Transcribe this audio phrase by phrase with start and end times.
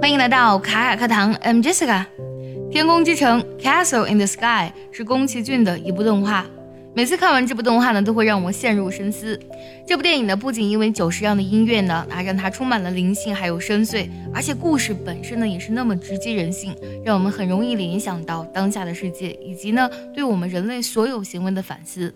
[0.00, 2.06] 欢迎来到卡卡课堂，I'm Jessica。
[2.72, 6.46] 《天空之城》（Castle in the Sky） 是宫崎骏的一部动画。
[6.94, 9.38] 每次看完这部动画呢，都会让我陷入深思。
[9.86, 16.74] 这部电影呢，不仅因为久石让的音乐呢，啊，让它充满了灵性还有深邃，而且故事本身呢，也是那么直击人性，
[17.04, 22.12] 让我们很容易联想到当下的世界，以及呢，对我们人类所有行为的反思。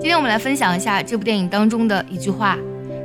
[0.00, 2.56] 今天我们来分享一下这部电影当中的一句话，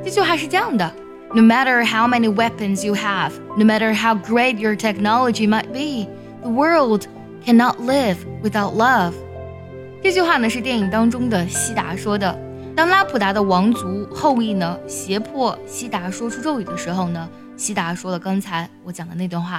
[0.02, 0.96] 这句话是这样的
[1.35, 6.09] ：No matter how many weapons you have, no matter how great your technology might be,
[6.43, 7.07] the world
[7.45, 9.13] cannot live without love.
[10.03, 12.39] 这句话呢是电影当中的西达说的。
[12.77, 19.59] 当拉普达的王族后裔呢胁迫西达说出咒语的时候呢，西达说了刚才我讲的那段话。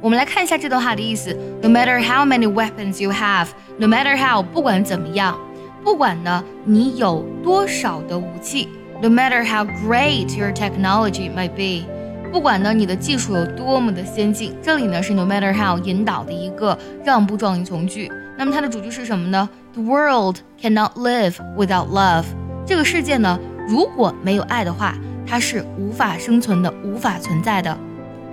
[0.00, 1.32] 我们来看一下这段话的意思：
[1.62, 3.46] No matter how many weapons you have,
[3.78, 5.38] no matter how，不管怎么样，
[5.82, 8.68] 不管呢你有多少的武器
[9.01, 11.87] ，no matter how great your technology might be。
[12.31, 18.11] 不管呢，你的技术有多么的先进，这里呢是 no matter how 引导的一个让步状语从句。
[18.37, 22.25] 那么它的主句是什么呢？The world cannot live without love。
[22.65, 24.93] 这个世界呢，如果没有爱的话，
[25.25, 27.75] 它是无法生存的，无法存在的。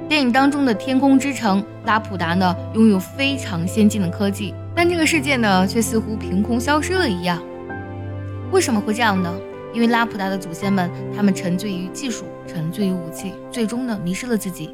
[0.09, 7.43] 电影当中的天空之城拉普达呢，拥有非常先进的科技，但这个世界呢，却似乎凭空消失了一样。
[8.53, 9.35] 为什么会这样呢？
[9.77, 14.71] 因为拉普达的祖先们，他们沉醉于技术，沉醉于武器，最终呢迷失了自己，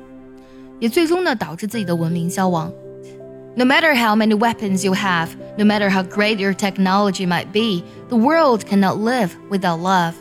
[0.78, 2.72] 也最终呢导致自己的文明消亡。
[3.56, 8.16] No matter how many weapons you have, no matter how great your technology might be, the
[8.16, 10.12] world cannot live without love。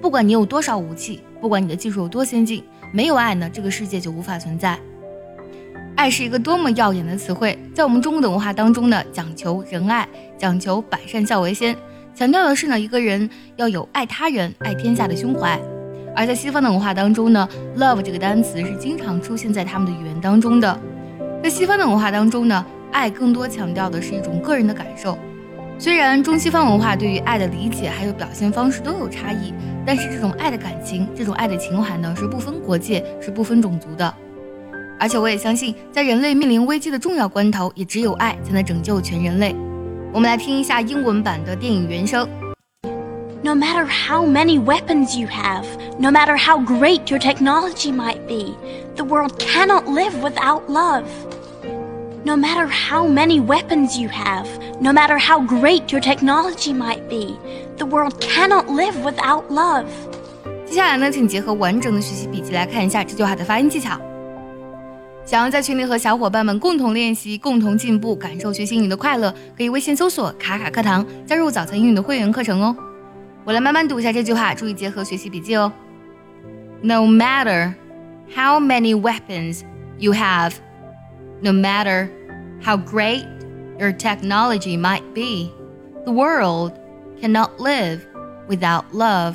[0.00, 4.78] 不管你有多少武器，不管你的技术有多先进，没有爱呢，这个世界就无法存在。
[5.96, 11.76] 爱是一个多么耀眼的词汇，在我们中国的文化当中呢，讲求仁爱，讲求百善孝为先。
[12.20, 13.26] 强调的是呢，一个人
[13.56, 15.58] 要有爱他人、爱天下的胸怀。
[16.14, 20.78] 而在西方的文化当中呢，love 这个单词是经常出现在他们的语言当中的。
[21.42, 25.16] 在西方的文化当中呢，爱更多强调的是一种个人的感受。
[25.78, 29.54] 虽然中西方文化对于爱的理解还有表现方式都有差异，
[29.86, 34.14] 但是这种爱的感情、这种爱的情怀呢，是不分国界、是不分种族的。
[34.98, 39.56] 而且我也相信，在人类面临危机的重要关头，也只有爱才能拯救全人类。
[40.13, 42.27] 我们来听一下英文版的电影原声。
[43.43, 45.65] No matter how many weapons you have,
[45.99, 48.55] no matter how great your technology might be,
[48.95, 51.03] the world cannot live without love.
[52.23, 54.47] No matter how many weapons you have,
[54.81, 57.37] no matter how great your technology might be,
[57.77, 59.85] the world cannot live without love.
[60.65, 63.99] 接下来呢，请结合完整的学习笔记来看一下这句话的发音技巧。
[65.30, 72.76] 想要在群里和小伙伴们共同练习、共同进步、感受学习英语的快乐，可以微信搜索“卡卡课堂”，加入早餐英语的会员课程哦。
[73.44, 75.72] 我来慢慢读一下这句话，注意结合学习笔记哦。
[76.82, 77.74] No matter
[78.34, 79.60] how many weapons
[80.00, 80.54] you have,
[81.40, 82.08] no matter
[82.60, 83.22] how great
[83.78, 85.52] your technology might be,
[86.06, 86.72] the world
[87.22, 88.00] cannot live
[88.48, 89.34] without love。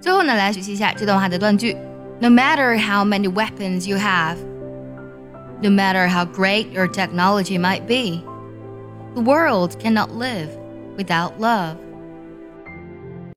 [0.00, 1.76] 最后呢，来学习一下这段话的断句。
[2.20, 4.36] No matter how many weapons you have
[5.62, 8.20] no matter how great your technology might be.
[9.14, 10.56] The world cannot live
[10.96, 11.78] without love.